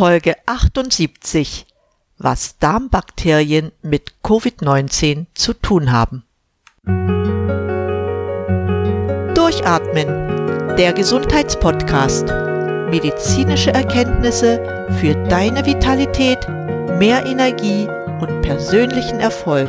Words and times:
Folge 0.00 0.32
78 0.46 1.66
Was 2.16 2.56
Darmbakterien 2.56 3.70
mit 3.82 4.14
Covid-19 4.24 5.26
zu 5.34 5.52
tun 5.52 5.92
haben. 5.92 6.24
Durchatmen, 9.34 10.06
der 10.78 10.94
Gesundheitspodcast. 10.94 12.28
Medizinische 12.88 13.74
Erkenntnisse 13.74 14.86
für 15.02 15.12
deine 15.28 15.66
Vitalität, 15.66 16.48
mehr 16.98 17.26
Energie 17.26 17.86
und 18.22 18.40
persönlichen 18.40 19.20
Erfolg 19.20 19.68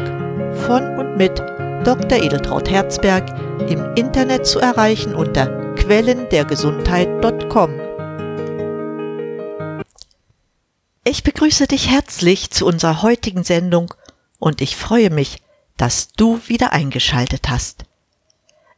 von 0.65 0.97
und 0.97 1.17
mit 1.17 1.39
Dr. 1.83 2.23
Edeltraut 2.23 2.69
Herzberg 2.69 3.29
im 3.69 3.83
Internet 3.95 4.45
zu 4.45 4.59
erreichen 4.59 5.13
unter 5.13 5.75
quellendergesundheit.com. 5.75 7.90
Ich 11.11 11.23
begrüße 11.23 11.67
dich 11.67 11.89
herzlich 11.89 12.51
zu 12.51 12.65
unserer 12.65 13.01
heutigen 13.01 13.43
Sendung 13.43 13.93
und 14.39 14.61
ich 14.61 14.77
freue 14.77 15.09
mich, 15.09 15.41
dass 15.75 16.13
du 16.13 16.39
wieder 16.47 16.71
eingeschaltet 16.71 17.49
hast. 17.49 17.83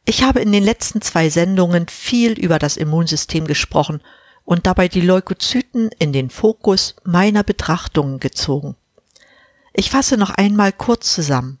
Ich 0.04 0.24
habe 0.24 0.40
in 0.40 0.50
den 0.50 0.64
letzten 0.64 1.00
zwei 1.00 1.30
Sendungen 1.30 1.86
viel 1.86 2.32
über 2.32 2.58
das 2.58 2.76
Immunsystem 2.76 3.46
gesprochen 3.46 4.00
und 4.44 4.66
dabei 4.66 4.88
die 4.88 5.00
Leukozyten 5.00 5.90
in 6.00 6.12
den 6.12 6.28
Fokus 6.28 6.96
meiner 7.04 7.44
Betrachtungen 7.44 8.18
gezogen. 8.18 8.74
Ich 9.72 9.90
fasse 9.90 10.16
noch 10.16 10.30
einmal 10.30 10.72
kurz 10.72 11.14
zusammen. 11.14 11.60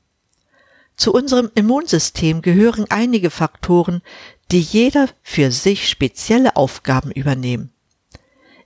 Zu 0.96 1.12
unserem 1.12 1.52
Immunsystem 1.54 2.42
gehören 2.42 2.86
einige 2.88 3.30
Faktoren, 3.30 4.02
die 4.50 4.60
jeder 4.60 5.08
für 5.22 5.52
sich 5.52 5.88
spezielle 5.88 6.56
Aufgaben 6.56 7.12
übernehmen. 7.12 7.73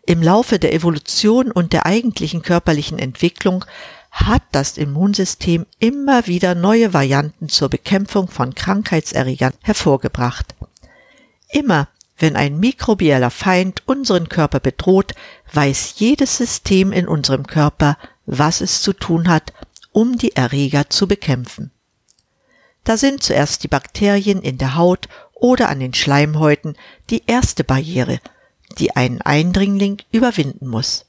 Im 0.09 0.23
Laufe 0.23 0.59
der 0.59 0.73
Evolution 0.73 1.53
und 1.53 1.75
der 1.75 1.85
eigentlichen 1.85 2.41
körperlichen 2.41 2.99
Entwicklung 2.99 3.66
hat 4.11 4.41
das 4.52 4.79
Immunsystem 4.79 5.66
immer 5.80 6.27
wieder 6.27 6.55
neue 6.55 6.95
Varianten 6.95 7.51
zur 7.51 7.69
Bekämpfung 7.69 8.29
von 8.29 8.55
Krankheitserregern 8.55 9.52
hervorgebracht. 9.60 10.55
Immer 11.51 11.88
wenn 12.16 12.37
ein 12.37 12.59
mikrobieller 12.59 13.30
Feind 13.30 13.82
unseren 13.85 14.30
Körper 14.30 14.60
bedroht, 14.60 15.13
weiß 15.52 15.97
jedes 15.99 16.38
System 16.38 16.91
in 16.91 17.07
unserem 17.07 17.47
Körper, 17.47 17.99
was 18.25 18.63
es 18.63 18.80
zu 18.80 18.95
tun 18.95 19.29
hat, 19.29 19.52
um 19.93 20.16
die 20.16 20.35
Erreger 20.35 20.88
zu 20.88 21.07
bekämpfen. 21.07 21.71
Da 22.82 22.97
sind 22.97 23.23
zuerst 23.23 23.63
die 23.63 23.69
Bakterien 23.69 24.41
in 24.41 24.57
der 24.57 24.75
Haut 24.75 25.07
oder 25.35 25.69
an 25.69 25.80
den 25.80 25.93
Schleimhäuten 25.93 26.79
die 27.10 27.25
erste 27.27 27.63
Barriere, 27.63 28.21
die 28.79 28.95
ein 28.97 29.23
Eindringling 29.23 29.99
überwinden 30.13 30.69
muss. 30.69 31.07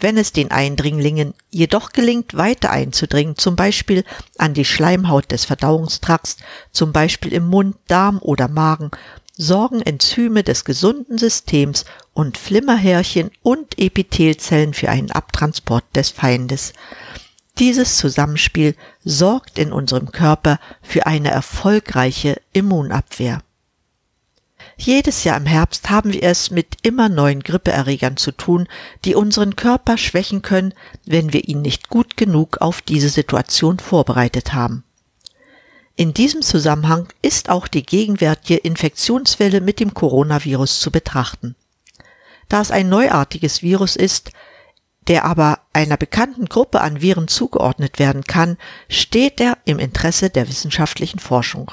Wenn 0.00 0.16
es 0.16 0.32
den 0.32 0.50
Eindringlingen 0.50 1.34
jedoch 1.50 1.92
gelingt, 1.92 2.34
weiter 2.34 2.70
einzudringen, 2.70 3.36
zum 3.36 3.54
Beispiel 3.54 4.04
an 4.38 4.54
die 4.54 4.64
Schleimhaut 4.64 5.30
des 5.30 5.44
Verdauungstrakts, 5.44 6.38
zum 6.72 6.92
Beispiel 6.92 7.34
im 7.34 7.46
Mund, 7.48 7.76
Darm 7.86 8.18
oder 8.22 8.48
Magen, 8.48 8.90
sorgen 9.36 9.82
Enzyme 9.82 10.42
des 10.42 10.64
gesunden 10.64 11.18
Systems 11.18 11.84
und 12.14 12.38
Flimmerhärchen 12.38 13.30
und 13.42 13.78
Epithelzellen 13.78 14.72
für 14.72 14.88
einen 14.88 15.10
Abtransport 15.10 15.84
des 15.94 16.10
Feindes. 16.10 16.72
Dieses 17.58 17.98
Zusammenspiel 17.98 18.74
sorgt 19.04 19.58
in 19.58 19.70
unserem 19.72 20.12
Körper 20.12 20.58
für 20.82 21.06
eine 21.06 21.30
erfolgreiche 21.30 22.40
Immunabwehr. 22.54 23.42
Jedes 24.82 25.24
Jahr 25.24 25.36
im 25.36 25.44
Herbst 25.44 25.90
haben 25.90 26.14
wir 26.14 26.22
es 26.22 26.50
mit 26.50 26.78
immer 26.80 27.10
neuen 27.10 27.42
Grippeerregern 27.42 28.16
zu 28.16 28.32
tun, 28.32 28.66
die 29.04 29.14
unseren 29.14 29.54
Körper 29.54 29.98
schwächen 29.98 30.40
können, 30.40 30.72
wenn 31.04 31.34
wir 31.34 31.46
ihn 31.46 31.60
nicht 31.60 31.90
gut 31.90 32.16
genug 32.16 32.62
auf 32.62 32.80
diese 32.80 33.10
Situation 33.10 33.78
vorbereitet 33.78 34.54
haben. 34.54 34.82
In 35.96 36.14
diesem 36.14 36.40
Zusammenhang 36.40 37.08
ist 37.20 37.50
auch 37.50 37.68
die 37.68 37.82
gegenwärtige 37.82 38.56
Infektionswelle 38.56 39.60
mit 39.60 39.80
dem 39.80 39.92
Coronavirus 39.92 40.80
zu 40.80 40.90
betrachten. 40.90 41.56
Da 42.48 42.62
es 42.62 42.70
ein 42.70 42.88
neuartiges 42.88 43.60
Virus 43.60 43.96
ist, 43.96 44.30
der 45.08 45.26
aber 45.26 45.58
einer 45.74 45.98
bekannten 45.98 46.46
Gruppe 46.46 46.80
an 46.80 47.02
Viren 47.02 47.28
zugeordnet 47.28 47.98
werden 47.98 48.24
kann, 48.24 48.56
steht 48.88 49.42
er 49.42 49.58
im 49.66 49.78
Interesse 49.78 50.30
der 50.30 50.48
wissenschaftlichen 50.48 51.18
Forschung. 51.18 51.70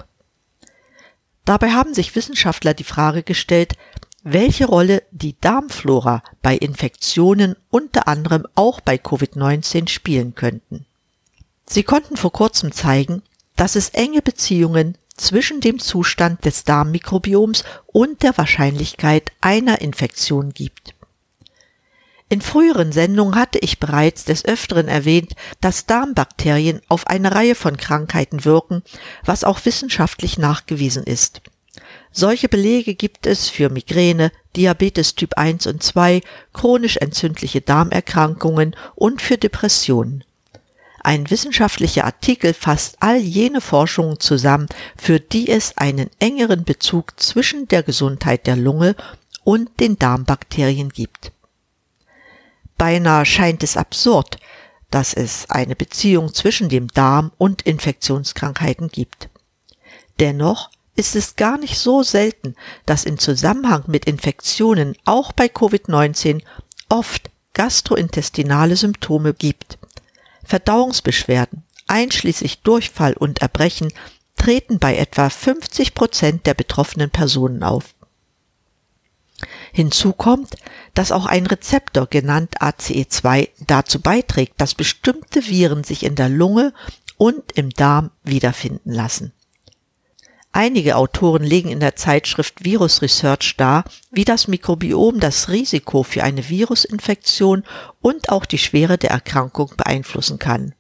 Dabei 1.48 1.72
haben 1.72 1.94
sich 1.94 2.14
Wissenschaftler 2.14 2.74
die 2.74 2.84
Frage 2.84 3.24
gestellt, 3.24 3.78
welche 4.22 4.66
Rolle 4.66 5.04
die 5.12 5.40
Darmflora 5.40 6.22
bei 6.42 6.58
Infektionen 6.58 7.56
unter 7.70 8.10
anderem 8.10 8.46
auch 8.54 8.82
bei 8.82 8.98
Covid-19 8.98 9.88
spielen 9.88 10.36
könnten. 10.36 10.86
Sie 11.66 11.84
konnten 11.84 12.18
vor 12.18 12.34
kurzem 12.34 12.74
zeigen, 12.74 13.24
dass 13.56 13.78
es 13.78 13.88
enge 13.92 14.22
Beziehungen 14.22 14.98
zwischen 15.16 15.62
dem 15.62 15.80
Zustand 15.80 16.44
des 16.44 16.66
Darmmikrobioms 16.66 17.64
und 17.86 18.24
der 18.24 18.38
Wahrscheinlichkeit 18.38 19.32
einer 19.40 19.80
Infektion 19.80 20.54
gibt. 20.54 20.96
In 22.30 22.42
früheren 22.42 22.92
Sendungen 22.92 23.36
hatte 23.36 23.58
ich 23.60 23.80
bereits 23.80 24.26
des 24.26 24.44
Öfteren 24.44 24.90
erwähnt, 24.90 25.34
dass 25.62 25.86
Darmbakterien 25.86 26.82
auf 26.90 27.08
eine 27.08 27.34
Reihe 27.34 27.56
von 27.56 27.78
Krankheiten 27.78 28.44
wirken, 28.44 28.84
was 29.24 29.46
auch 29.46 29.64
wissenschaftlich 29.64 30.38
nachgewiesen 30.38 31.04
ist. 31.04 31.42
Solche 32.12 32.50
Belege 32.50 32.96
gibt 32.96 33.28
es 33.28 33.48
für 33.48 33.70
Migräne, 33.70 34.32
Diabetes 34.56 35.16
Typ 35.16 35.38
1 35.38 35.68
und 35.68 35.84
2, 35.84 36.22
chronisch 36.52 36.98
entzündliche 36.98 37.62
Darmerkrankungen 37.62 38.76
und 38.96 39.22
für 39.22 39.38
Depressionen. 39.38 40.24
Ein 41.02 41.30
wissenschaftlicher 41.30 42.04
Artikel 42.04 42.54
fasst 42.54 42.98
all 43.00 43.18
jene 43.18 43.62
Forschungen 43.62 44.20
zusammen, 44.20 44.68
für 44.98 45.22
die 45.22 45.48
es 45.48 45.78
einen 45.78 46.10
engeren 46.20 46.66
Bezug 46.66 47.18
zwischen 47.18 47.70
der 47.70 47.84
Gesundheit 47.84 48.48
der 48.48 48.58
Lunge 48.58 48.96
und 49.46 49.80
den 49.80 49.98
Darmbakterien 49.98 50.90
gibt. 50.90 51.32
Beinahe 52.78 53.26
scheint 53.26 53.64
es 53.64 53.78
absurd, 53.78 54.38
dass 54.92 55.14
es 55.14 55.50
eine 55.50 55.76
Beziehung 55.76 56.34
zwischen 56.34 56.70
dem 56.70 56.88
Darm 56.90 57.32
und 57.38 57.64
Infektionskrankheiten 57.64 58.90
gibt. 58.90 59.30
Dennoch 60.20 60.70
ist 60.96 61.16
es 61.16 61.36
gar 61.36 61.58
nicht 61.58 61.78
so 61.78 62.04
selten, 62.04 62.56
dass 62.86 63.06
in 63.06 63.20
Zusammenhang 63.20 63.84
mit 63.88 64.06
Infektionen 64.06 64.96
auch 65.06 65.32
bei 65.32 65.46
Covid-19 65.46 66.42
oft 66.90 67.30
gastrointestinale 67.54 68.76
Symptome 68.76 69.34
gibt. 69.34 69.78
Verdauungsbeschwerden, 70.44 71.64
einschließlich 71.88 72.62
Durchfall 72.62 73.14
und 73.14 73.42
Erbrechen, 73.42 73.92
treten 74.38 74.80
bei 74.80 74.96
etwa 74.98 75.30
50 75.30 75.94
Prozent 75.94 76.46
der 76.46 76.54
betroffenen 76.54 77.10
Personen 77.10 77.64
auf. 77.64 77.96
Hinzu 79.72 80.14
kommt, 80.14 80.56
dass 80.94 81.12
auch 81.12 81.26
ein 81.26 81.46
Rezeptor 81.46 82.08
genannt 82.08 82.62
ACE2 82.62 83.50
dazu 83.68 84.02
beiträgt, 84.02 84.60
dass 84.60 84.74
bestimmte 84.74 85.48
Viren 85.48 85.84
sich 85.84 86.04
in 86.04 86.16
der 86.16 86.30
Lunge 86.30 86.74
und 87.18 87.52
im 87.54 87.70
Darm 87.70 88.12
wiederfinden 88.24 88.92
lassen. 88.92 89.32
Einige 90.52 90.96
Autoren 90.96 91.44
legen 91.44 91.70
in 91.70 91.80
der 91.80 91.96
Zeitschrift 91.96 92.64
Virus 92.64 93.04
Research 93.04 93.58
dar, 93.58 93.84
wie 94.10 94.26
das 94.26 94.48
Mikrobiom 94.48 95.20
das 95.20 95.50
Risiko 95.50 96.02
für 96.02 96.24
eine 96.24 96.50
Virusinfektion 96.50 97.64
und 98.02 98.30
auch 98.30 98.46
die 98.46 98.58
Schwere 98.58 98.98
der 98.98 99.12
Erkrankung 99.12 99.74
beeinflussen 99.78 100.40
kann. 100.40 100.74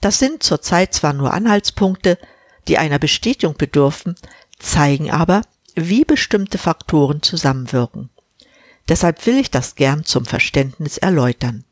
Das 0.00 0.20
sind 0.20 0.42
zurzeit 0.42 0.94
zwar 0.94 1.14
nur 1.14 1.32
Anhaltspunkte, 1.32 2.16
die 2.68 2.78
einer 2.78 3.00
Bestätigung 3.00 3.56
bedürfen, 3.56 4.14
zeigen 4.58 5.10
aber, 5.10 5.42
wie 5.76 6.04
bestimmte 6.04 6.58
Faktoren 6.58 7.22
zusammenwirken. 7.22 8.10
Deshalb 8.88 9.24
will 9.26 9.38
ich 9.38 9.50
das 9.50 9.74
gern 9.74 10.04
zum 10.04 10.24
Verständnis 10.24 10.98
erläutern. 10.98 11.64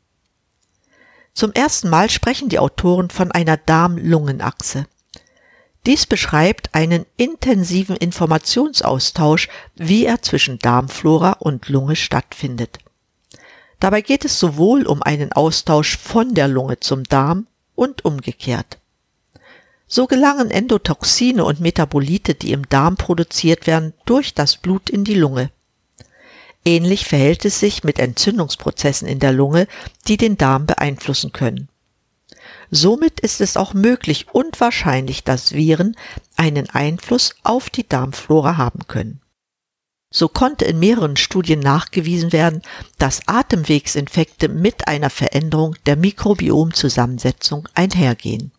Zum 1.33 1.51
ersten 1.51 1.89
Mal 1.89 2.09
sprechen 2.09 2.47
die 2.47 2.59
Autoren 2.59 3.09
von 3.09 3.31
einer 3.31 3.57
Darm-Lungen-Achse. 3.57 4.87
Dies 5.85 6.05
beschreibt 6.05 6.73
einen 6.73 7.05
intensiven 7.17 7.95
Informationsaustausch, 7.95 9.49
wie 9.75 10.05
er 10.05 10.21
zwischen 10.21 10.59
Darmflora 10.59 11.33
und 11.33 11.67
Lunge 11.67 11.95
stattfindet. 11.95 12.79
Dabei 13.79 14.01
geht 14.01 14.25
es 14.25 14.39
sowohl 14.39 14.87
um 14.87 15.03
einen 15.03 15.31
Austausch 15.33 15.97
von 15.97 16.33
der 16.33 16.47
Lunge 16.47 16.79
zum 16.79 17.03
Darm 17.03 17.47
und 17.75 18.05
umgekehrt. 18.05 18.79
So 19.87 20.07
gelangen 20.07 20.49
Endotoxine 20.49 21.45
und 21.45 21.59
Metabolite, 21.59 22.33
die 22.33 22.51
im 22.51 22.67
Darm 22.67 22.97
produziert 22.97 23.67
werden, 23.67 23.93
durch 24.05 24.33
das 24.33 24.57
Blut 24.57 24.89
in 24.89 25.03
die 25.03 25.13
Lunge. 25.13 25.51
Ähnlich 26.65 27.05
verhält 27.05 27.45
es 27.45 27.59
sich 27.59 27.83
mit 27.83 27.99
Entzündungsprozessen 27.99 29.07
in 29.07 29.19
der 29.19 29.31
Lunge, 29.31 29.67
die 30.07 30.17
den 30.17 30.37
Darm 30.37 30.65
beeinflussen 30.65 31.31
können. 31.31 31.69
Somit 32.71 33.19
ist 33.19 33.41
es 33.41 33.57
auch 33.57 33.75
möglich 33.75 34.27
und 34.31 34.59
wahrscheinlich, 34.59 35.23
dass 35.23 35.53
Viren 35.53 35.95
einen 36.35 36.67
Einfluss 36.71 37.35
auf 37.43 37.69
die 37.69 37.87
Darmflora 37.87 38.57
haben 38.57 38.87
können. 38.87 39.21
So 40.09 40.27
konnte 40.27 40.65
in 40.65 40.79
mehreren 40.79 41.17
Studien 41.17 41.59
nachgewiesen 41.59 42.31
werden, 42.31 42.61
dass 42.97 43.27
Atemwegsinfekte 43.27 44.47
mit 44.47 44.87
einer 44.87 45.09
Veränderung 45.09 45.75
der 45.85 45.97
Mikrobiomzusammensetzung 45.97 47.67
einhergehen. 47.75 48.51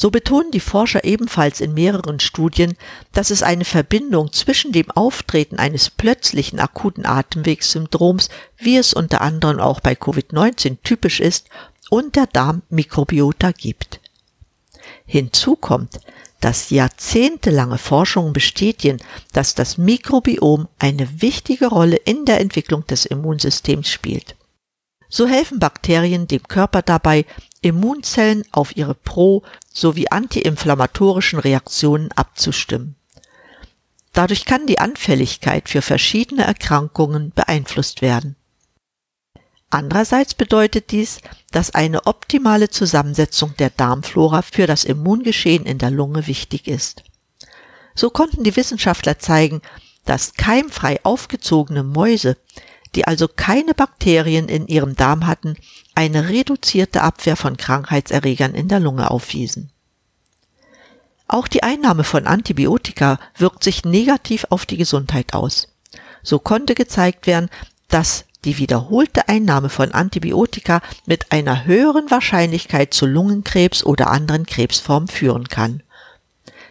So 0.00 0.10
betonen 0.10 0.50
die 0.50 0.60
Forscher 0.60 1.04
ebenfalls 1.04 1.60
in 1.60 1.74
mehreren 1.74 2.20
Studien, 2.20 2.74
dass 3.12 3.28
es 3.28 3.42
eine 3.42 3.66
Verbindung 3.66 4.32
zwischen 4.32 4.72
dem 4.72 4.90
Auftreten 4.90 5.58
eines 5.58 5.90
plötzlichen 5.90 6.58
akuten 6.58 7.04
Atemwegssyndroms, 7.04 8.30
wie 8.56 8.78
es 8.78 8.94
unter 8.94 9.20
anderem 9.20 9.60
auch 9.60 9.80
bei 9.80 9.92
Covid-19 9.92 10.78
typisch 10.82 11.20
ist, 11.20 11.50
und 11.90 12.16
der 12.16 12.26
Darmmikrobiota 12.28 13.52
gibt. 13.52 14.00
Hinzu 15.04 15.54
kommt, 15.54 16.00
dass 16.40 16.70
jahrzehntelange 16.70 17.76
Forschungen 17.76 18.32
bestätigen, 18.32 19.02
dass 19.34 19.54
das 19.54 19.76
Mikrobiom 19.76 20.68
eine 20.78 21.20
wichtige 21.20 21.66
Rolle 21.66 21.96
in 21.96 22.24
der 22.24 22.40
Entwicklung 22.40 22.86
des 22.86 23.04
Immunsystems 23.04 23.90
spielt. 23.90 24.34
So 25.10 25.26
helfen 25.26 25.58
Bakterien 25.58 26.26
dem 26.26 26.44
Körper 26.44 26.80
dabei, 26.80 27.26
Immunzellen 27.62 28.44
auf 28.52 28.76
ihre 28.76 28.94
pro- 28.94 29.42
sowie 29.72 30.08
antiinflammatorischen 30.08 31.38
Reaktionen 31.38 32.10
abzustimmen. 32.12 32.96
Dadurch 34.12 34.44
kann 34.44 34.66
die 34.66 34.78
Anfälligkeit 34.78 35.68
für 35.68 35.82
verschiedene 35.82 36.44
Erkrankungen 36.44 37.32
beeinflusst 37.34 38.02
werden. 38.02 38.36
Andererseits 39.68 40.34
bedeutet 40.34 40.90
dies, 40.90 41.20
dass 41.52 41.74
eine 41.74 42.06
optimale 42.06 42.70
Zusammensetzung 42.70 43.54
der 43.56 43.70
Darmflora 43.70 44.42
für 44.42 44.66
das 44.66 44.84
Immungeschehen 44.84 45.64
in 45.64 45.78
der 45.78 45.90
Lunge 45.92 46.26
wichtig 46.26 46.66
ist. 46.66 47.04
So 47.94 48.10
konnten 48.10 48.42
die 48.42 48.56
Wissenschaftler 48.56 49.20
zeigen, 49.20 49.62
dass 50.04 50.34
keimfrei 50.34 50.98
aufgezogene 51.04 51.84
Mäuse 51.84 52.36
die 52.94 53.06
also 53.06 53.28
keine 53.28 53.74
Bakterien 53.74 54.48
in 54.48 54.66
ihrem 54.66 54.96
Darm 54.96 55.26
hatten, 55.26 55.56
eine 55.94 56.28
reduzierte 56.28 57.02
Abwehr 57.02 57.36
von 57.36 57.56
Krankheitserregern 57.56 58.54
in 58.54 58.68
der 58.68 58.80
Lunge 58.80 59.10
aufwiesen. 59.10 59.70
Auch 61.28 61.46
die 61.46 61.62
Einnahme 61.62 62.02
von 62.02 62.26
Antibiotika 62.26 63.20
wirkt 63.36 63.62
sich 63.62 63.84
negativ 63.84 64.46
auf 64.50 64.66
die 64.66 64.76
Gesundheit 64.76 65.32
aus. 65.32 65.68
So 66.22 66.40
konnte 66.40 66.74
gezeigt 66.74 67.26
werden, 67.26 67.50
dass 67.88 68.24
die 68.44 68.58
wiederholte 68.58 69.28
Einnahme 69.28 69.68
von 69.68 69.92
Antibiotika 69.92 70.80
mit 71.06 71.30
einer 71.30 71.66
höheren 71.66 72.10
Wahrscheinlichkeit 72.10 72.94
zu 72.94 73.06
Lungenkrebs 73.06 73.84
oder 73.84 74.10
anderen 74.10 74.46
Krebsformen 74.46 75.08
führen 75.08 75.48
kann. 75.48 75.82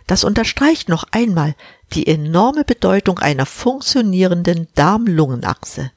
Das 0.07 0.23
unterstreicht 0.23 0.89
noch 0.89 1.05
einmal 1.11 1.55
die 1.93 2.07
enorme 2.07 2.63
Bedeutung 2.63 3.19
einer 3.19 3.45
funktionierenden 3.45 4.67
Darm-Lungen-Achse. 4.73 5.91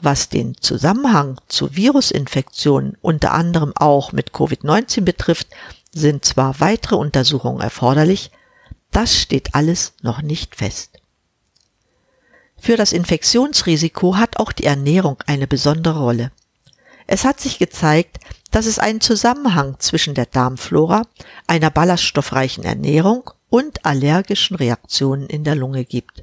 Was 0.00 0.28
den 0.28 0.56
Zusammenhang 0.60 1.40
zu 1.48 1.74
Virusinfektionen 1.74 2.96
unter 3.00 3.32
anderem 3.32 3.72
auch 3.76 4.12
mit 4.12 4.30
Covid-19 4.30 5.02
betrifft, 5.02 5.48
sind 5.92 6.24
zwar 6.24 6.60
weitere 6.60 6.96
Untersuchungen 6.96 7.60
erforderlich, 7.60 8.30
das 8.92 9.16
steht 9.16 9.54
alles 9.54 9.94
noch 10.02 10.22
nicht 10.22 10.54
fest. 10.54 11.00
Für 12.60 12.76
das 12.76 12.92
Infektionsrisiko 12.92 14.16
hat 14.16 14.38
auch 14.38 14.52
die 14.52 14.64
Ernährung 14.64 15.18
eine 15.26 15.46
besondere 15.46 16.00
Rolle. 16.00 16.32
Es 17.06 17.24
hat 17.24 17.40
sich 17.40 17.58
gezeigt, 17.58 18.18
dass 18.50 18.66
es 18.66 18.78
einen 18.78 19.00
Zusammenhang 19.00 19.76
zwischen 19.78 20.14
der 20.14 20.26
Darmflora, 20.26 21.02
einer 21.46 21.70
ballaststoffreichen 21.70 22.64
Ernährung 22.64 23.30
und 23.48 23.84
allergischen 23.84 24.56
Reaktionen 24.56 25.26
in 25.26 25.44
der 25.44 25.54
Lunge 25.54 25.84
gibt. 25.84 26.22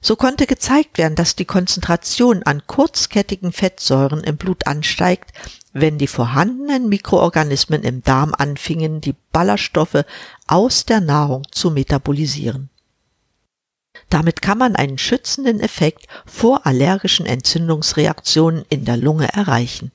So 0.00 0.14
konnte 0.14 0.46
gezeigt 0.46 0.96
werden, 0.96 1.16
dass 1.16 1.34
die 1.34 1.44
Konzentration 1.44 2.44
an 2.44 2.66
kurzkettigen 2.66 3.52
Fettsäuren 3.52 4.22
im 4.22 4.36
Blut 4.36 4.66
ansteigt, 4.66 5.32
wenn 5.72 5.98
die 5.98 6.06
vorhandenen 6.06 6.88
Mikroorganismen 6.88 7.82
im 7.82 8.02
Darm 8.02 8.32
anfingen, 8.36 9.00
die 9.00 9.16
Ballaststoffe 9.32 10.04
aus 10.46 10.86
der 10.86 11.00
Nahrung 11.00 11.42
zu 11.50 11.70
metabolisieren. 11.70 12.70
Damit 14.08 14.40
kann 14.40 14.58
man 14.58 14.76
einen 14.76 14.98
schützenden 14.98 15.60
Effekt 15.60 16.06
vor 16.24 16.64
allergischen 16.66 17.26
Entzündungsreaktionen 17.26 18.64
in 18.68 18.84
der 18.84 18.96
Lunge 18.96 19.28
erreichen. 19.32 19.90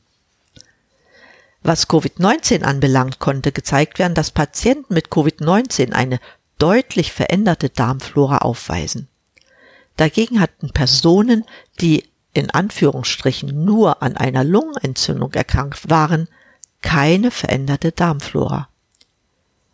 Was 1.61 1.89
Covid-19 1.89 2.63
anbelangt, 2.63 3.19
konnte 3.19 3.53
gezeigt 3.53 3.97
werden, 3.97 4.15
dass 4.15 4.31
Patienten 4.31 4.93
mit 4.93 5.07
Covid-19 5.07 5.93
eine 5.93 6.19
deutlich 6.59 7.13
veränderte 7.13 7.69
Darmflora 7.69 8.39
aufweisen. 8.39 9.07
Dagegen 9.97 10.39
hatten 10.39 10.71
Personen, 10.71 11.45
die 11.79 12.03
in 12.33 12.49
Anführungsstrichen 12.49 13.63
nur 13.63 14.01
an 14.01 14.17
einer 14.17 14.43
Lungenentzündung 14.43 15.33
erkrankt 15.33 15.89
waren, 15.89 16.27
keine 16.81 17.31
veränderte 17.31 17.91
Darmflora. 17.91 18.67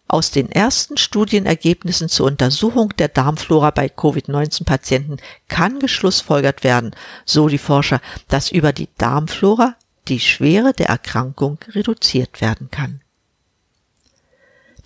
Aus 0.07 0.31
den 0.31 0.51
ersten 0.51 0.97
Studienergebnissen 0.97 2.09
zur 2.09 2.27
Untersuchung 2.27 2.95
der 2.97 3.09
Darmflora 3.09 3.69
bei 3.69 3.89
Covid-19-Patienten 3.89 5.17
kann 5.47 5.79
geschlussfolgert 5.79 6.63
werden, 6.63 6.95
so 7.25 7.47
die 7.47 7.59
Forscher, 7.59 8.01
dass 8.27 8.51
über 8.51 8.73
die 8.73 8.89
Darmflora 8.97 9.75
die 10.07 10.19
Schwere 10.19 10.73
der 10.73 10.87
Erkrankung 10.87 11.59
reduziert 11.69 12.41
werden 12.41 12.71
kann. 12.71 13.01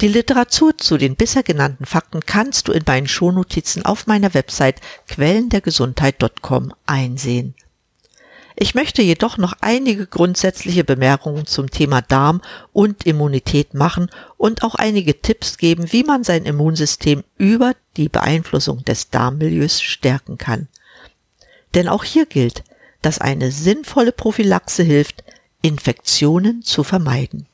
Die 0.04 0.10
Literatur 0.10 0.78
zu 0.78 0.98
den 0.98 1.16
bisher 1.16 1.44
genannten 1.44 1.86
Fakten 1.86 2.20
kannst 2.26 2.68
du 2.68 2.74
in 2.74 2.84
meinen 2.86 3.08
Shownotizen 3.08 3.86
auf 3.86 4.06
meiner 4.06 4.34
Website 4.34 4.82
quellendergesundheit.com 5.08 6.74
einsehen. 6.86 7.56
Ich 8.58 8.76
möchte 8.76 9.02
jedoch 9.02 9.38
noch 9.38 9.54
einige 9.62 10.06
grundsätzliche 10.06 10.84
Bemerkungen 10.84 11.46
zum 11.46 11.72
Thema 11.72 12.02
Darm 12.02 12.42
und 12.74 13.06
Immunität 13.06 13.76
machen 13.76 14.12
und 14.36 14.64
auch 14.64 14.76
einige 14.76 15.22
Tipps 15.22 15.58
geben, 15.58 15.94
wie 15.94 16.04
man 16.04 16.26
sein 16.26 16.44
Immunsystem 16.44 17.24
über 17.38 17.74
die 17.96 18.10
Beeinflussung 18.10 18.84
des 18.84 19.10
Darmmilieus 19.10 19.82
stärken 19.82 20.38
kann. 20.38 20.68
Denn 21.76 21.88
auch 21.88 22.04
hier 22.04 22.26
gilt, 22.26 22.66
dass 23.02 23.20
eine 23.20 23.54
sinnvolle 23.54 24.12
Prophylaxe 24.12 24.84
hilft, 24.84 25.24
Infektionen 25.62 26.62
zu 26.62 26.84
vermeiden. 26.84 27.48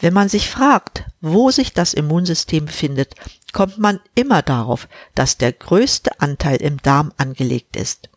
Wenn 0.00 0.14
man 0.14 0.30
sich 0.30 0.48
fragt, 0.48 1.04
wo 1.20 1.50
sich 1.50 1.74
das 1.74 1.92
Immunsystem 1.92 2.64
befindet, 2.64 3.14
kommt 3.52 3.78
man 3.78 4.00
immer 4.14 4.40
darauf, 4.40 4.88
dass 5.14 5.36
der 5.36 5.52
größte 5.52 6.20
Anteil 6.20 6.56
im 6.56 6.80
Darm 6.80 7.12
angelegt 7.18 7.76
ist. 7.76 8.08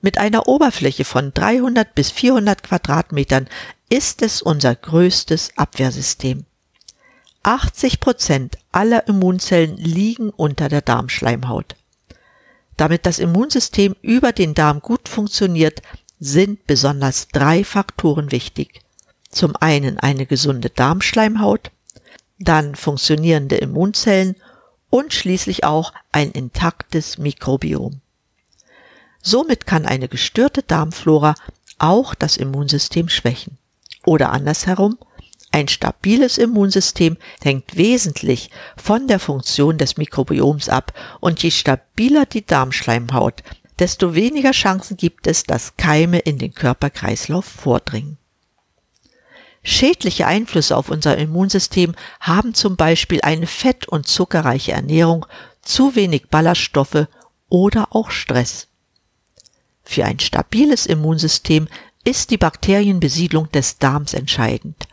Mit 0.00 0.16
einer 0.16 0.48
Oberfläche 0.48 1.04
von 1.04 1.34
300 1.34 1.94
bis 1.94 2.10
400 2.10 2.62
Quadratmetern 2.62 3.48
ist 3.90 4.22
es 4.22 4.40
unser 4.40 4.74
größtes 4.74 5.52
Abwehrsystem. 5.56 6.46
80 7.42 8.00
Prozent 8.00 8.58
aller 8.72 9.06
Immunzellen 9.06 9.76
liegen 9.76 10.30
unter 10.30 10.68
der 10.68 10.80
Darmschleimhaut. 10.80 11.76
Damit 12.78 13.04
das 13.04 13.18
Immunsystem 13.18 13.94
über 14.00 14.32
den 14.32 14.54
Darm 14.54 14.80
gut 14.80 15.08
funktioniert, 15.08 15.82
sind 16.18 16.66
besonders 16.66 17.28
drei 17.28 17.62
Faktoren 17.62 18.32
wichtig 18.32 18.80
zum 19.30 19.54
einen 19.56 19.98
eine 19.98 20.26
gesunde 20.26 20.70
Darmschleimhaut, 20.70 21.70
dann 22.38 22.74
funktionierende 22.74 23.56
Immunzellen 23.56 24.36
und 24.90 25.12
schließlich 25.12 25.64
auch 25.64 25.92
ein 26.12 26.30
intaktes 26.32 27.18
Mikrobiom. 27.18 28.00
Somit 29.22 29.66
kann 29.66 29.86
eine 29.86 30.08
gestörte 30.08 30.62
Darmflora 30.62 31.34
auch 31.78 32.14
das 32.14 32.36
Immunsystem 32.36 33.08
schwächen. 33.08 33.58
Oder 34.04 34.32
andersherum, 34.32 34.98
ein 35.52 35.68
stabiles 35.68 36.38
Immunsystem 36.38 37.16
hängt 37.42 37.76
wesentlich 37.76 38.50
von 38.76 39.08
der 39.08 39.18
Funktion 39.18 39.78
des 39.78 39.96
Mikrobioms 39.96 40.68
ab 40.68 40.92
und 41.20 41.42
je 41.42 41.50
stabiler 41.50 42.24
die 42.24 42.46
Darmschleimhaut, 42.46 43.42
desto 43.78 44.14
weniger 44.14 44.52
Chancen 44.52 44.96
gibt 44.96 45.26
es, 45.26 45.42
dass 45.44 45.76
Keime 45.76 46.18
in 46.18 46.38
den 46.38 46.54
Körperkreislauf 46.54 47.44
vordringen. 47.44 48.16
Schädliche 49.62 50.26
Einflüsse 50.26 50.76
auf 50.76 50.88
unser 50.88 51.18
Immunsystem 51.18 51.94
haben 52.20 52.54
zum 52.54 52.76
Beispiel 52.76 53.20
eine 53.22 53.46
fett- 53.46 53.88
und 53.88 54.08
zuckerreiche 54.08 54.72
Ernährung, 54.72 55.26
zu 55.62 55.94
wenig 55.94 56.28
Ballaststoffe 56.28 57.06
oder 57.48 57.88
auch 57.90 58.10
Stress. 58.10 58.68
Für 59.84 60.06
ein 60.06 60.18
stabiles 60.18 60.86
Immunsystem 60.86 61.68
ist 62.04 62.30
die 62.30 62.38
Bakterienbesiedlung 62.38 63.50
des 63.52 63.78
Darms 63.78 64.14
entscheidend. 64.14 64.88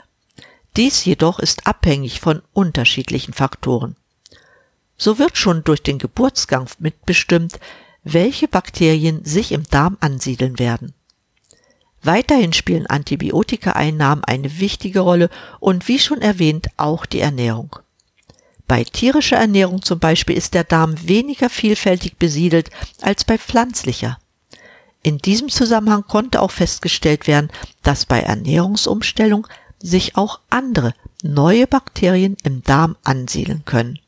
Dies 0.76 1.06
jedoch 1.06 1.40
ist 1.40 1.66
abhängig 1.66 2.20
von 2.20 2.42
unterschiedlichen 2.54 3.34
Faktoren. 3.34 3.96
So 4.98 5.18
wird 5.18 5.38
schon 5.38 5.64
durch 5.64 5.82
den 5.82 6.00
Geburtsgang 6.00 6.68
mitbestimmt, 6.80 7.60
welche 8.04 8.48
Bakterien 8.48 9.24
sich 9.24 9.52
im 9.52 9.64
Darm 9.64 9.98
ansiedeln 10.02 10.60
werden. 10.60 10.94
Weiterhin 12.08 12.54
spielen 12.54 12.88
Antibiotikaeinnahmen 12.88 14.24
eine 14.24 14.60
wichtige 14.60 15.02
Rolle 15.02 15.30
und 15.60 15.90
wie 15.90 16.00
schon 16.00 16.22
erwähnt 16.22 16.70
auch 16.78 17.06
die 17.06 17.20
Ernährung. 17.20 17.76
Bei 18.66 18.86
tierischer 18.86 19.36
Ernährung 19.36 19.82
zum 19.82 20.00
Beispiel 20.00 20.38
ist 20.38 20.54
der 20.54 20.64
Darm 20.64 20.96
weniger 21.06 21.50
vielfältig 21.50 22.16
besiedelt 22.16 22.70
als 23.02 23.26
bei 23.26 23.38
pflanzlicher. 23.38 24.20
In 25.04 25.18
diesem 25.18 25.50
Zusammenhang 25.50 26.06
konnte 26.08 26.42
auch 26.42 26.52
festgestellt 26.52 27.28
werden, 27.28 27.52
dass 27.84 28.06
bei 28.06 28.22
Ernährungsumstellung 28.22 29.46
sich 29.84 30.16
auch 30.16 30.40
andere 30.50 30.94
neue 31.24 31.68
Bakterien 31.68 32.38
im 32.44 32.64
Darm 32.64 32.96
ansiedeln 33.04 33.66
können. 33.66 34.00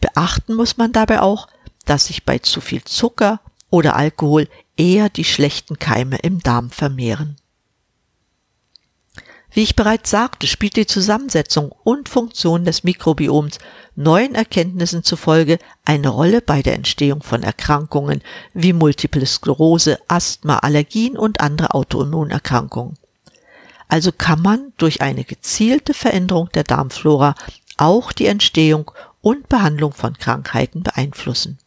Beachten 0.00 0.54
muss 0.54 0.76
man 0.76 0.90
dabei 0.90 1.22
auch, 1.22 1.46
dass 1.84 2.06
sich 2.06 2.24
bei 2.24 2.40
zu 2.40 2.60
viel 2.60 2.82
Zucker 2.82 3.38
oder 3.70 3.94
Alkohol 3.94 4.48
eher 4.76 5.08
die 5.08 5.24
schlechten 5.24 5.78
Keime 5.78 6.16
im 6.16 6.40
Darm 6.40 6.70
vermehren. 6.70 7.36
Wie 9.56 9.62
ich 9.62 9.74
bereits 9.74 10.10
sagte, 10.10 10.46
spielt 10.46 10.76
die 10.76 10.86
Zusammensetzung 10.86 11.72
und 11.82 12.10
Funktion 12.10 12.66
des 12.66 12.84
Mikrobioms 12.84 13.58
neuen 13.94 14.34
Erkenntnissen 14.34 15.02
zufolge 15.02 15.58
eine 15.84 16.10
Rolle 16.10 16.42
bei 16.42 16.60
der 16.60 16.74
Entstehung 16.74 17.22
von 17.22 17.42
Erkrankungen 17.42 18.22
wie 18.52 18.74
Multiple 18.74 19.24
Sklerose, 19.24 19.98
Asthma, 20.08 20.58
Allergien 20.58 21.16
und 21.16 21.40
andere 21.40 21.72
Autoimmunerkrankungen. 21.72 22.98
Also 23.88 24.12
kann 24.12 24.42
man 24.42 24.74
durch 24.76 25.00
eine 25.00 25.24
gezielte 25.24 25.94
Veränderung 25.94 26.50
der 26.52 26.64
Darmflora 26.64 27.34
auch 27.78 28.12
die 28.12 28.26
Entstehung 28.26 28.90
und 29.22 29.48
Behandlung 29.48 29.94
von 29.94 30.18
Krankheiten 30.18 30.82
beeinflussen. 30.82 31.58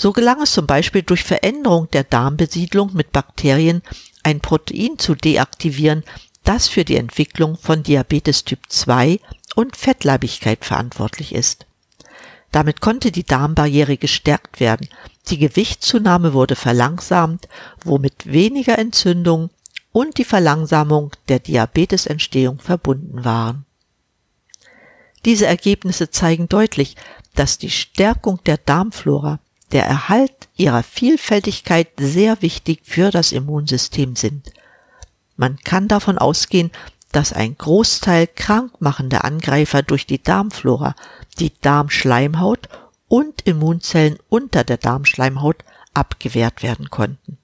So 0.00 0.12
gelang 0.12 0.40
es 0.40 0.52
zum 0.52 0.66
Beispiel 0.66 1.02
durch 1.02 1.24
Veränderung 1.24 1.90
der 1.90 2.04
Darmbesiedlung 2.04 2.94
mit 2.94 3.12
Bakterien 3.12 3.82
ein 4.22 4.40
Protein 4.40 4.98
zu 4.98 5.14
deaktivieren, 5.14 6.04
das 6.42 6.68
für 6.68 6.86
die 6.86 6.96
Entwicklung 6.96 7.58
von 7.58 7.82
Diabetes 7.82 8.44
Typ 8.44 8.60
2 8.70 9.20
und 9.56 9.76
Fettleibigkeit 9.76 10.64
verantwortlich 10.64 11.34
ist. 11.34 11.66
Damit 12.50 12.80
konnte 12.80 13.12
die 13.12 13.24
Darmbarriere 13.24 13.98
gestärkt 13.98 14.58
werden, 14.58 14.88
die 15.28 15.36
Gewichtszunahme 15.36 16.32
wurde 16.32 16.56
verlangsamt, 16.56 17.46
womit 17.84 18.24
weniger 18.24 18.78
Entzündung 18.78 19.50
und 19.92 20.16
die 20.16 20.24
Verlangsamung 20.24 21.10
der 21.28 21.40
Diabetesentstehung 21.40 22.58
verbunden 22.58 23.22
waren. 23.26 23.66
Diese 25.26 25.44
Ergebnisse 25.44 26.10
zeigen 26.10 26.48
deutlich, 26.48 26.96
dass 27.34 27.58
die 27.58 27.68
Stärkung 27.68 28.42
der 28.46 28.56
Darmflora, 28.56 29.40
der 29.72 29.84
Erhalt 29.84 30.48
ihrer 30.56 30.82
Vielfältigkeit 30.82 31.88
sehr 31.98 32.42
wichtig 32.42 32.80
für 32.84 33.10
das 33.10 33.32
Immunsystem 33.32 34.16
sind. 34.16 34.52
Man 35.36 35.56
kann 35.58 35.88
davon 35.88 36.18
ausgehen, 36.18 36.70
dass 37.12 37.32
ein 37.32 37.56
Großteil 37.56 38.26
krankmachender 38.26 39.24
Angreifer 39.24 39.82
durch 39.82 40.06
die 40.06 40.22
Darmflora, 40.22 40.94
die 41.38 41.52
Darmschleimhaut 41.60 42.68
und 43.08 43.42
Immunzellen 43.42 44.18
unter 44.28 44.64
der 44.64 44.76
Darmschleimhaut 44.76 45.64
abgewehrt 45.94 46.62
werden 46.62 46.90
konnten. 46.90 47.38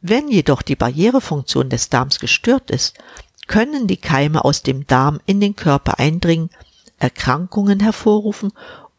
Wenn 0.00 0.28
jedoch 0.28 0.62
die 0.62 0.76
Barrierefunktion 0.76 1.68
des 1.68 1.88
Darms 1.88 2.18
gestört 2.18 2.70
ist, 2.70 2.98
können 3.46 3.86
die 3.86 3.98
Keime 3.98 4.44
aus 4.44 4.62
dem 4.62 4.86
Darm 4.86 5.20
in 5.26 5.40
den 5.40 5.54
Körper 5.54 5.98
eindringen, 5.98 6.50
Erkrankungen 6.98 7.80
hervorrufen 7.80 8.52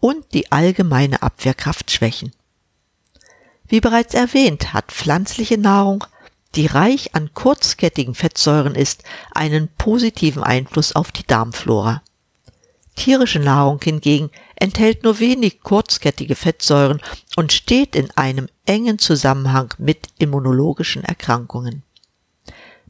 und 0.04 0.34
die 0.34 0.52
allgemeine 0.52 1.22
Abwehrkraft 1.22 1.90
schwächen. 1.90 2.34
Wie 3.66 3.80
bereits 3.80 4.14
erwähnt, 4.14 4.74
hat 4.74 4.92
pflanzliche 4.92 5.58
Nahrung 5.58 6.04
die 6.56 6.66
reich 6.66 7.16
an 7.16 7.34
kurzkettigen 7.34 8.14
Fettsäuren 8.14 8.76
ist, 8.76 9.04
einen 9.32 9.70
positiven 9.70 10.44
Einfluss 10.44 10.94
auf 10.94 11.14
die 11.14 11.26
Darmflora. 11.26 12.04
Tierische 12.98 13.40
Nahrung 13.40 13.80
hingegen 13.82 14.30
enthält 14.58 15.06
nur 15.06 15.20
wenig 15.20 15.62
kurzkettige 15.62 16.36
Fettsäuren 16.36 17.00
und 17.38 17.54
steht 17.54 17.96
in 17.96 18.12
einem 18.12 18.50
engen 18.66 19.00
Zusammenhang 19.00 19.74
mit 19.78 20.10
immunologischen 20.20 21.06
Erkrankungen. 21.06 21.82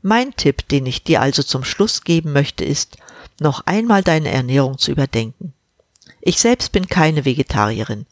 Mein 0.02 0.36
Tipp, 0.36 0.68
den 0.68 0.88
ich 0.88 1.04
dir 1.04 1.22
also 1.22 1.44
zum 1.44 1.64
Schluss 1.64 2.04
geben 2.04 2.34
möchte, 2.34 2.66
ist, 2.66 2.98
noch 3.40 3.68
einmal 3.68 4.02
deine 4.02 4.32
Ernährung 4.32 4.80
zu 4.80 4.90
überdenken. 4.90 5.54
Ich 6.26 6.40
selbst 6.40 6.72
bin 6.72 6.88
keine 6.88 7.26
Vegetarierin. 7.26 8.06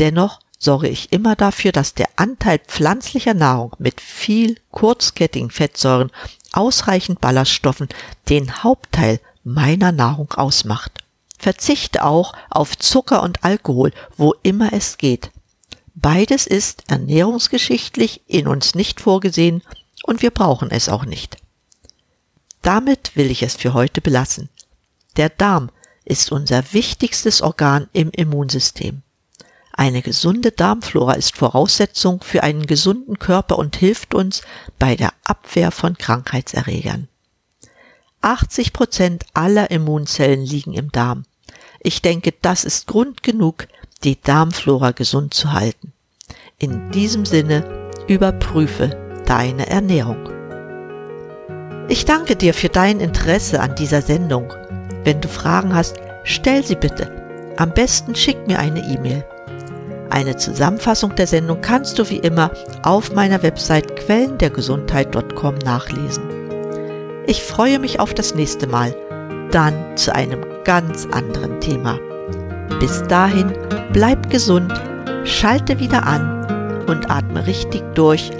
Dennoch 0.00 0.40
sorge 0.58 0.88
ich 0.88 1.12
immer 1.12 1.36
dafür, 1.36 1.70
dass 1.70 1.94
der 1.94 2.08
Anteil 2.16 2.58
pflanzlicher 2.58 3.34
Nahrung 3.34 3.76
mit 3.78 4.00
viel 4.00 4.58
kurzkettigen 4.72 5.50
Fettsäuren, 5.50 6.10
ausreichend 6.50 7.20
Ballaststoffen 7.20 7.88
den 8.28 8.64
Hauptteil 8.64 9.20
meiner 9.44 9.92
Nahrung 9.92 10.32
ausmacht. 10.32 11.04
Verzichte 11.38 12.04
auch 12.04 12.32
auf 12.50 12.76
Zucker 12.76 13.22
und 13.22 13.44
Alkohol, 13.44 13.92
wo 14.16 14.34
immer 14.42 14.72
es 14.72 14.98
geht. 14.98 15.30
Beides 15.94 16.48
ist 16.48 16.82
ernährungsgeschichtlich 16.88 18.22
in 18.26 18.48
uns 18.48 18.74
nicht 18.74 19.00
vorgesehen 19.00 19.62
und 20.02 20.22
wir 20.22 20.32
brauchen 20.32 20.72
es 20.72 20.88
auch 20.88 21.04
nicht. 21.04 21.36
Damit 22.62 23.14
will 23.14 23.30
ich 23.30 23.44
es 23.44 23.54
für 23.54 23.74
heute 23.74 24.00
belassen. 24.00 24.48
Der 25.16 25.28
Darm 25.28 25.70
ist 26.04 26.32
unser 26.32 26.72
wichtigstes 26.72 27.42
Organ 27.42 27.88
im 27.92 28.10
Immunsystem. 28.10 29.02
Eine 29.72 30.02
gesunde 30.02 30.52
Darmflora 30.52 31.14
ist 31.14 31.36
Voraussetzung 31.36 32.22
für 32.22 32.42
einen 32.42 32.66
gesunden 32.66 33.18
Körper 33.18 33.58
und 33.58 33.76
hilft 33.76 34.14
uns 34.14 34.42
bei 34.78 34.94
der 34.94 35.12
Abwehr 35.24 35.72
von 35.72 35.98
Krankheitserregern. 35.98 37.08
80 38.20 38.72
Prozent 38.72 39.26
aller 39.34 39.70
Immunzellen 39.70 40.44
liegen 40.44 40.74
im 40.74 40.92
Darm. 40.92 41.24
Ich 41.80 42.02
denke, 42.02 42.32
das 42.40 42.64
ist 42.64 42.86
Grund 42.86 43.22
genug, 43.22 43.66
die 44.04 44.20
Darmflora 44.20 44.92
gesund 44.92 45.34
zu 45.34 45.52
halten. 45.52 45.92
In 46.58 46.90
diesem 46.92 47.26
Sinne 47.26 47.90
überprüfe 48.06 49.22
deine 49.26 49.66
Ernährung. 49.66 50.28
Ich 51.88 52.04
danke 52.04 52.36
dir 52.36 52.54
für 52.54 52.68
dein 52.68 53.00
Interesse 53.00 53.60
an 53.60 53.74
dieser 53.74 54.00
Sendung. 54.00 54.52
Wenn 55.04 55.20
du 55.20 55.28
Fragen 55.28 55.74
hast, 55.74 55.96
stell 56.24 56.64
sie 56.64 56.74
bitte. 56.74 57.10
Am 57.56 57.70
besten 57.70 58.14
schick 58.14 58.46
mir 58.46 58.58
eine 58.58 58.80
E-Mail. 58.80 59.24
Eine 60.10 60.36
Zusammenfassung 60.36 61.14
der 61.14 61.26
Sendung 61.26 61.60
kannst 61.60 61.98
du 61.98 62.08
wie 62.08 62.18
immer 62.18 62.50
auf 62.82 63.12
meiner 63.12 63.42
Website 63.42 63.96
quellendergesundheit.com 63.96 65.56
nachlesen. 65.64 66.22
Ich 67.26 67.42
freue 67.42 67.78
mich 67.78 68.00
auf 68.00 68.14
das 68.14 68.34
nächste 68.34 68.66
Mal, 68.66 68.94
dann 69.50 69.96
zu 69.96 70.14
einem 70.14 70.44
ganz 70.64 71.06
anderen 71.06 71.60
Thema. 71.60 71.98
Bis 72.80 73.02
dahin, 73.04 73.52
bleib 73.92 74.30
gesund, 74.30 74.72
schalte 75.24 75.78
wieder 75.78 76.06
an 76.06 76.84
und 76.86 77.10
atme 77.10 77.46
richtig 77.46 77.82
durch. 77.94 78.30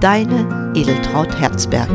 Deine 0.00 0.72
Edeltraut 0.74 1.34
Herzberg. 1.40 1.88